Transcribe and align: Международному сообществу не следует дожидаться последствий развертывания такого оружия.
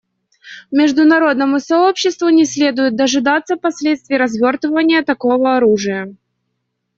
Международному 0.71 1.59
сообществу 1.59 2.29
не 2.29 2.43
следует 2.45 2.95
дожидаться 2.95 3.55
последствий 3.55 4.17
развертывания 4.17 5.03
такого 5.03 5.57
оружия. 5.57 6.07